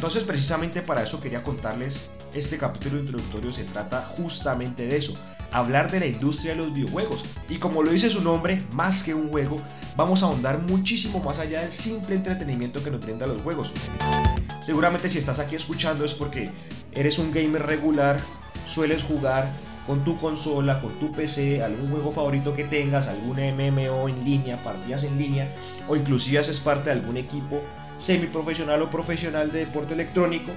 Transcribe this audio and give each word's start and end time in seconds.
Entonces 0.00 0.24
precisamente 0.24 0.80
para 0.80 1.02
eso 1.02 1.20
quería 1.20 1.42
contarles 1.42 2.08
este 2.32 2.56
capítulo 2.56 3.00
introductorio 3.00 3.52
se 3.52 3.64
trata 3.64 4.00
justamente 4.16 4.86
de 4.86 4.96
eso, 4.96 5.12
hablar 5.52 5.90
de 5.90 6.00
la 6.00 6.06
industria 6.06 6.52
de 6.52 6.56
los 6.56 6.72
videojuegos. 6.72 7.26
Y 7.50 7.58
como 7.58 7.82
lo 7.82 7.90
dice 7.90 8.08
su 8.08 8.22
nombre, 8.22 8.64
más 8.72 9.02
que 9.02 9.12
un 9.12 9.28
juego, 9.28 9.58
vamos 9.96 10.22
a 10.22 10.26
ahondar 10.26 10.60
muchísimo 10.60 11.22
más 11.22 11.38
allá 11.38 11.60
del 11.60 11.70
simple 11.70 12.14
entretenimiento 12.14 12.82
que 12.82 12.90
nos 12.90 13.02
brinda 13.02 13.26
los 13.26 13.42
juegos. 13.42 13.72
Seguramente 14.62 15.06
si 15.10 15.18
estás 15.18 15.38
aquí 15.38 15.54
escuchando 15.54 16.02
es 16.06 16.14
porque 16.14 16.50
eres 16.92 17.18
un 17.18 17.30
gamer 17.30 17.66
regular, 17.66 18.22
sueles 18.66 19.04
jugar 19.04 19.52
con 19.86 20.02
tu 20.02 20.18
consola, 20.18 20.80
con 20.80 20.98
tu 20.98 21.12
PC, 21.12 21.62
algún 21.62 21.90
juego 21.90 22.10
favorito 22.10 22.56
que 22.56 22.64
tengas, 22.64 23.08
algún 23.08 23.36
MMO 23.36 24.08
en 24.08 24.24
línea, 24.24 24.64
partidas 24.64 25.04
en 25.04 25.18
línea, 25.18 25.54
o 25.88 25.96
inclusive 25.96 26.38
haces 26.38 26.58
parte 26.58 26.88
de 26.88 26.92
algún 26.92 27.18
equipo 27.18 27.62
semiprofesional 28.00 28.82
o 28.82 28.90
profesional 28.90 29.52
de 29.52 29.60
deporte 29.60 29.94
electrónico. 29.94 30.50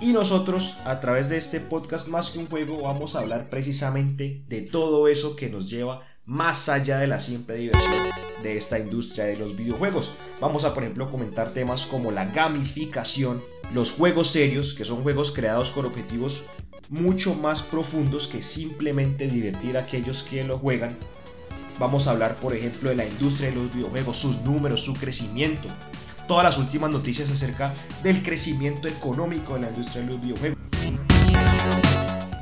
Y 0.00 0.12
nosotros, 0.12 0.78
a 0.84 1.00
través 1.00 1.28
de 1.28 1.38
este 1.38 1.58
podcast 1.58 2.08
más 2.08 2.30
que 2.30 2.38
un 2.38 2.46
juego, 2.46 2.82
vamos 2.82 3.16
a 3.16 3.20
hablar 3.20 3.48
precisamente 3.48 4.44
de 4.48 4.62
todo 4.62 5.08
eso 5.08 5.34
que 5.34 5.48
nos 5.48 5.70
lleva 5.70 6.02
más 6.26 6.68
allá 6.68 6.98
de 6.98 7.06
la 7.06 7.18
simple 7.18 7.56
diversión 7.56 8.08
de 8.42 8.56
esta 8.56 8.78
industria 8.78 9.24
de 9.24 9.36
los 9.36 9.56
videojuegos. 9.56 10.14
Vamos 10.40 10.64
a, 10.64 10.74
por 10.74 10.82
ejemplo, 10.82 11.10
comentar 11.10 11.52
temas 11.52 11.86
como 11.86 12.10
la 12.10 12.26
gamificación, 12.26 13.42
los 13.72 13.92
juegos 13.92 14.28
serios, 14.28 14.74
que 14.74 14.84
son 14.84 15.02
juegos 15.02 15.32
creados 15.32 15.70
con 15.70 15.86
objetivos 15.86 16.44
mucho 16.90 17.34
más 17.34 17.62
profundos 17.62 18.26
que 18.26 18.42
simplemente 18.42 19.26
divertir 19.26 19.76
a 19.76 19.80
aquellos 19.80 20.22
que 20.22 20.44
lo 20.44 20.58
juegan. 20.58 20.96
Vamos 21.78 22.06
a 22.06 22.12
hablar, 22.12 22.36
por 22.36 22.54
ejemplo, 22.54 22.90
de 22.90 22.96
la 22.96 23.06
industria 23.06 23.50
de 23.50 23.56
los 23.56 23.74
videojuegos, 23.74 24.16
sus 24.16 24.40
números, 24.42 24.82
su 24.82 24.94
crecimiento, 24.94 25.68
todas 26.26 26.44
las 26.44 26.58
últimas 26.58 26.90
noticias 26.90 27.30
acerca 27.30 27.74
del 28.02 28.22
crecimiento 28.22 28.88
económico 28.88 29.54
de 29.54 29.60
la 29.60 29.68
industria 29.68 30.02
de 30.02 30.08
los 30.08 30.20
videojuegos. 30.20 30.58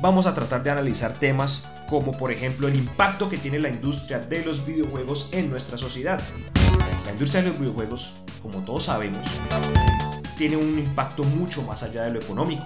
Vamos 0.01 0.25
a 0.25 0.33
tratar 0.33 0.63
de 0.63 0.69
analizar 0.69 1.13
temas 1.13 1.69
como 1.89 2.11
por 2.11 2.31
ejemplo 2.31 2.67
el 2.67 2.75
impacto 2.75 3.29
que 3.29 3.37
tiene 3.37 3.59
la 3.59 3.69
industria 3.69 4.19
de 4.19 4.43
los 4.43 4.65
videojuegos 4.65 5.29
en 5.31 5.49
nuestra 5.49 5.77
sociedad. 5.77 6.21
La 7.05 7.11
industria 7.11 7.41
de 7.41 7.49
los 7.49 7.59
videojuegos, 7.59 8.13
como 8.41 8.59
todos 8.65 8.83
sabemos, 8.83 9.25
tiene 10.37 10.57
un 10.57 10.77
impacto 10.79 11.23
mucho 11.23 11.61
más 11.63 11.83
allá 11.83 12.03
de 12.03 12.11
lo 12.11 12.19
económico. 12.19 12.63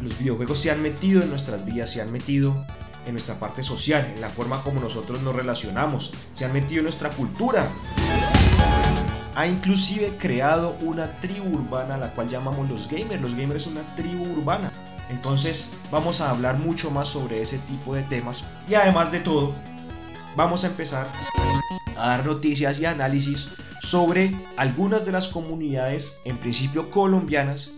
Los 0.00 0.18
videojuegos 0.18 0.58
se 0.58 0.70
han 0.70 0.80
metido 0.80 1.22
en 1.22 1.28
nuestras 1.28 1.64
vidas, 1.64 1.90
se 1.90 2.00
han 2.00 2.10
metido 2.12 2.64
en 3.06 3.12
nuestra 3.12 3.38
parte 3.38 3.62
social, 3.62 4.10
en 4.14 4.20
la 4.20 4.30
forma 4.30 4.62
como 4.62 4.80
nosotros 4.80 5.20
nos 5.22 5.34
relacionamos, 5.34 6.12
se 6.32 6.44
han 6.44 6.52
metido 6.52 6.78
en 6.78 6.84
nuestra 6.84 7.10
cultura 7.10 7.68
ha 9.38 9.46
inclusive 9.46 10.16
creado 10.18 10.76
una 10.80 11.12
tribu 11.20 11.54
urbana 11.54 11.96
la 11.96 12.10
cual 12.10 12.28
llamamos 12.28 12.68
los 12.68 12.88
gamers. 12.90 13.22
Los 13.22 13.36
gamers 13.36 13.62
es 13.62 13.66
una 13.68 13.82
tribu 13.94 14.24
urbana. 14.32 14.72
Entonces 15.10 15.74
vamos 15.92 16.20
a 16.20 16.30
hablar 16.30 16.58
mucho 16.58 16.90
más 16.90 17.06
sobre 17.06 17.40
ese 17.40 17.58
tipo 17.58 17.94
de 17.94 18.02
temas. 18.02 18.42
Y 18.68 18.74
además 18.74 19.12
de 19.12 19.20
todo, 19.20 19.54
vamos 20.34 20.64
a 20.64 20.66
empezar 20.66 21.06
a 21.96 22.08
dar 22.08 22.26
noticias 22.26 22.80
y 22.80 22.86
análisis 22.86 23.50
sobre 23.80 24.36
algunas 24.56 25.06
de 25.06 25.12
las 25.12 25.28
comunidades, 25.28 26.18
en 26.24 26.36
principio 26.36 26.90
colombianas, 26.90 27.74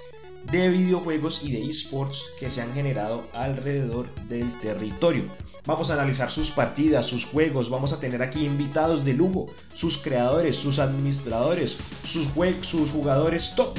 de 0.51 0.69
videojuegos 0.69 1.45
y 1.45 1.53
de 1.53 1.69
esports 1.69 2.23
que 2.39 2.51
se 2.51 2.63
han 2.63 2.73
generado 2.73 3.29
alrededor 3.33 4.07
del 4.29 4.59
territorio. 4.61 5.25
Vamos 5.67 5.91
a 5.91 5.95
analizar 5.95 6.31
sus 6.31 6.51
partidas, 6.51 7.07
sus 7.07 7.27
juegos, 7.27 7.71
vamos 7.71 7.93
a 7.93 8.01
tener 8.01 8.23
aquí 8.23 8.45
invitados 8.45 9.05
de 9.05 9.15
lujo, 9.15 9.47
sus 9.75 9.99
creadores, 9.99 10.57
sus 10.57 10.79
administradores, 10.79 11.77
sus, 12.05 12.29
sus 12.63 12.91
jugadores 12.91 13.55
top. 13.55 13.77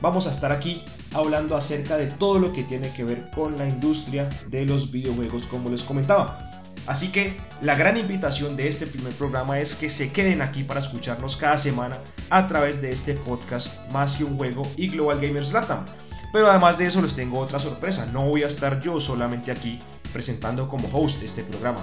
Vamos 0.00 0.26
a 0.26 0.30
estar 0.30 0.52
aquí 0.52 0.82
hablando 1.12 1.56
acerca 1.56 1.96
de 1.96 2.06
todo 2.06 2.38
lo 2.38 2.52
que 2.52 2.64
tiene 2.64 2.92
que 2.92 3.04
ver 3.04 3.30
con 3.30 3.56
la 3.56 3.68
industria 3.68 4.28
de 4.48 4.66
los 4.66 4.90
videojuegos 4.90 5.46
como 5.46 5.70
les 5.70 5.82
comentaba. 5.82 6.53
Así 6.86 7.10
que 7.10 7.36
la 7.62 7.74
gran 7.74 7.96
invitación 7.96 8.56
de 8.56 8.68
este 8.68 8.86
primer 8.86 9.14
programa 9.14 9.58
es 9.58 9.74
que 9.74 9.88
se 9.88 10.12
queden 10.12 10.42
aquí 10.42 10.64
para 10.64 10.80
escucharnos 10.80 11.36
cada 11.36 11.56
semana 11.56 11.98
a 12.30 12.46
través 12.46 12.82
de 12.82 12.92
este 12.92 13.14
podcast 13.14 13.88
Más 13.90 14.16
que 14.16 14.24
un 14.24 14.36
juego 14.36 14.70
y 14.76 14.88
Global 14.88 15.20
Gamers 15.20 15.52
Latam. 15.52 15.84
Pero 16.32 16.48
además 16.48 16.76
de 16.76 16.86
eso 16.86 17.00
les 17.00 17.14
tengo 17.14 17.38
otra 17.38 17.58
sorpresa, 17.58 18.06
no 18.12 18.26
voy 18.26 18.42
a 18.42 18.48
estar 18.48 18.80
yo 18.80 19.00
solamente 19.00 19.50
aquí 19.50 19.78
presentando 20.12 20.68
como 20.68 20.88
host 20.92 21.22
este 21.22 21.42
programa. 21.42 21.80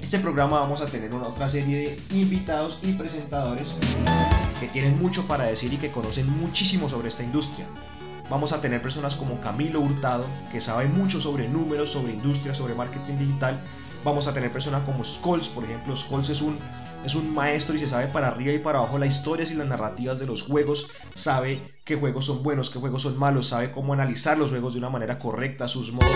Este 0.00 0.18
programa 0.18 0.60
vamos 0.60 0.82
a 0.82 0.86
tener 0.86 1.14
una 1.14 1.28
otra 1.28 1.48
serie 1.48 1.78
de 2.10 2.16
invitados 2.16 2.78
y 2.82 2.92
presentadores 2.92 3.76
que 4.60 4.68
tienen 4.68 4.98
mucho 5.00 5.26
para 5.26 5.46
decir 5.46 5.72
y 5.72 5.78
que 5.78 5.90
conocen 5.90 6.28
muchísimo 6.38 6.88
sobre 6.88 7.08
esta 7.08 7.22
industria. 7.22 7.66
Vamos 8.30 8.52
a 8.52 8.60
tener 8.60 8.80
personas 8.80 9.16
como 9.16 9.40
Camilo 9.40 9.80
Hurtado, 9.80 10.26
que 10.50 10.60
sabe 10.60 10.86
mucho 10.86 11.20
sobre 11.20 11.48
números, 11.48 11.90
sobre 11.90 12.12
industria, 12.12 12.54
sobre 12.54 12.74
marketing 12.74 13.18
digital, 13.18 13.60
Vamos 14.04 14.26
a 14.26 14.34
tener 14.34 14.50
personas 14.50 14.82
como 14.82 15.04
Skulls, 15.04 15.48
por 15.48 15.62
ejemplo. 15.62 15.96
Skulls 15.96 16.28
es 16.28 16.42
un, 16.42 16.58
es 17.04 17.14
un 17.14 17.32
maestro 17.32 17.76
y 17.76 17.78
se 17.78 17.88
sabe 17.88 18.08
para 18.08 18.28
arriba 18.28 18.52
y 18.52 18.58
para 18.58 18.80
abajo 18.80 18.98
las 18.98 19.14
historias 19.14 19.52
y 19.52 19.54
las 19.54 19.68
narrativas 19.68 20.18
de 20.18 20.26
los 20.26 20.42
juegos. 20.42 20.90
Sabe 21.14 21.62
qué 21.84 21.94
juegos 21.94 22.26
son 22.26 22.42
buenos, 22.42 22.70
qué 22.70 22.80
juegos 22.80 23.02
son 23.02 23.16
malos. 23.16 23.48
Sabe 23.48 23.70
cómo 23.70 23.92
analizar 23.92 24.36
los 24.38 24.50
juegos 24.50 24.72
de 24.72 24.80
una 24.80 24.90
manera 24.90 25.20
correcta, 25.20 25.68
sus 25.68 25.92
modos 25.92 26.10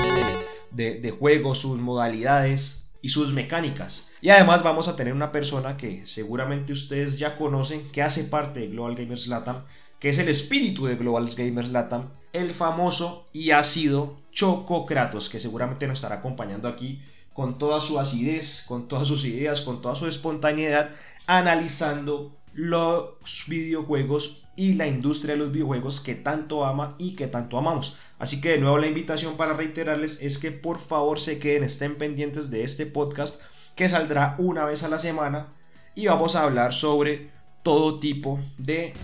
de, 0.73 1.01
de, 1.01 1.11
juego, 1.13 1.55
sus 1.55 1.79
modalidades 1.79 2.89
y 3.03 3.11
sus 3.11 3.33
mecánicas. 3.33 4.11
Y 4.21 4.31
además 4.31 4.65
vamos 4.65 4.89
a 4.89 4.97
tener 4.97 5.15
una 5.15 5.31
persona 5.31 5.77
que 5.77 6.05
seguramente 6.07 6.73
ustedes 6.73 7.21
ya 7.21 7.37
conocen, 7.37 7.89
que 7.93 8.03
hace 8.03 8.25
parte 8.25 8.61
de 8.61 8.69
Global 8.69 8.97
Gamers 8.97 9.29
Latam, 9.29 9.63
que 10.01 10.09
es 10.09 10.19
el 10.19 10.29
espíritu 10.29 10.87
de 10.87 10.97
Global 10.97 11.29
Gamers 11.37 11.69
Latam, 11.69 12.11
el 12.33 12.51
famoso 12.51 13.27
y 13.33 13.53
ácido 13.53 14.21
Choco 14.33 14.87
Kratos, 14.87 15.29
que 15.31 15.39
seguramente 15.39 15.87
nos 15.87 15.99
estará 15.99 16.17
acompañando 16.17 16.67
aquí 16.69 17.01
con 17.37 17.59
toda 17.59 17.83
su 17.83 18.01
acidez, 18.01 18.65
con 18.67 18.89
todas 18.89 19.07
sus 19.07 19.27
ideas, 19.27 19.61
con 19.61 19.83
toda 19.83 19.95
su 19.95 20.09
espontaneidad, 20.09 20.91
analizando 21.27 22.35
los 22.55 23.45
videojuegos 23.47 24.47
y 24.57 24.73
la 24.73 24.87
industria 24.87 25.35
de 25.35 25.41
los 25.41 25.53
videojuegos 25.53 26.01
que 26.01 26.15
tanto 26.15 26.65
ama 26.65 26.97
y 26.99 27.15
que 27.15 27.27
tanto 27.27 27.59
amamos. 27.59 27.99
Así 28.19 28.41
que 28.41 28.53
de 28.53 28.59
nuevo 28.59 28.79
la 28.79 28.87
invitación 28.87 29.37
para 29.37 29.53
reiterarles 29.53 30.23
es 30.23 30.39
que 30.39 30.51
por 30.51 30.79
favor 30.79 31.21
se 31.21 31.39
queden, 31.39 31.65
estén 31.65 31.97
pendientes 31.97 32.51
de 32.51 32.65
este 32.65 32.87
podcast 32.87 33.43
que 33.75 33.87
saldrá 33.87 34.37
una 34.39 34.65
vez 34.65 34.83
a 34.83 34.89
la 34.89 34.99
semana 34.99 35.53
y 35.95 36.07
vamos 36.07 36.37
a 36.37 36.45
hablar 36.45 36.73
sobre 36.73 37.31
todo 37.63 38.01
tipo 38.01 38.41
de 38.57 38.95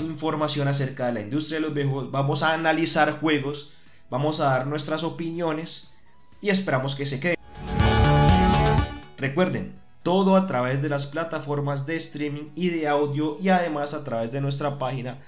información 0.00 0.66
acerca 0.66 1.08
de 1.08 1.12
la 1.12 1.20
industria 1.20 1.58
de 1.58 1.66
los 1.66 1.74
videojuegos. 1.74 2.10
Vamos 2.10 2.42
a 2.42 2.54
analizar 2.54 3.20
juegos, 3.20 3.72
vamos 4.08 4.40
a 4.40 4.46
dar 4.46 4.66
nuestras 4.66 5.04
opiniones 5.04 5.90
y 6.40 6.48
esperamos 6.48 6.94
que 6.94 7.04
se 7.04 7.20
queden. 7.20 7.39
Recuerden, 9.20 9.74
todo 10.02 10.34
a 10.34 10.46
través 10.46 10.80
de 10.80 10.88
las 10.88 11.06
plataformas 11.06 11.84
de 11.84 11.96
streaming 11.96 12.44
y 12.54 12.70
de 12.70 12.88
audio 12.88 13.36
y 13.38 13.50
además 13.50 13.92
a 13.92 14.02
través 14.02 14.32
de 14.32 14.40
nuestra 14.40 14.78
página 14.78 15.18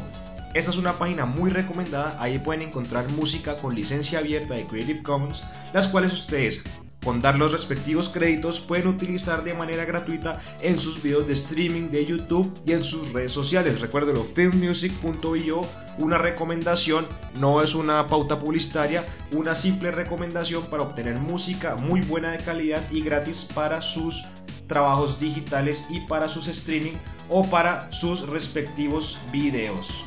Esta 0.54 0.70
es 0.70 0.78
una 0.78 0.98
página 0.98 1.26
muy 1.26 1.50
recomendada, 1.50 2.16
ahí 2.18 2.38
pueden 2.38 2.62
encontrar 2.62 3.06
música 3.10 3.58
con 3.58 3.74
licencia 3.74 4.20
abierta 4.20 4.54
de 4.54 4.66
Creative 4.66 5.02
Commons, 5.02 5.44
las 5.74 5.88
cuales 5.88 6.14
ustedes 6.14 6.64
con 7.04 7.20
dar 7.20 7.36
los 7.36 7.52
respectivos 7.52 8.08
créditos 8.08 8.60
pueden 8.60 8.88
utilizar 8.88 9.44
de 9.44 9.54
manera 9.54 9.84
gratuita 9.84 10.40
en 10.60 10.78
sus 10.78 11.02
videos 11.02 11.26
de 11.26 11.34
streaming 11.34 11.90
de 11.90 12.04
YouTube 12.04 12.52
y 12.64 12.72
en 12.72 12.82
sus 12.82 13.12
redes 13.12 13.32
sociales. 13.32 13.80
Recuerden 13.80 14.24
filmmusic.io, 14.24 15.62
una 15.98 16.18
recomendación, 16.18 17.06
no 17.38 17.62
es 17.62 17.74
una 17.74 18.06
pauta 18.06 18.38
publicitaria, 18.38 19.04
una 19.32 19.54
simple 19.54 19.90
recomendación 19.90 20.64
para 20.66 20.82
obtener 20.82 21.16
música 21.16 21.76
muy 21.76 22.00
buena 22.00 22.32
de 22.32 22.38
calidad 22.38 22.82
y 22.90 23.02
gratis 23.02 23.48
para 23.54 23.82
sus 23.82 24.24
trabajos 24.66 25.20
digitales 25.20 25.86
y 25.90 26.00
para 26.06 26.28
sus 26.28 26.48
streaming 26.48 26.94
o 27.28 27.44
para 27.44 27.90
sus 27.92 28.28
respectivos 28.28 29.18
videos. 29.32 30.04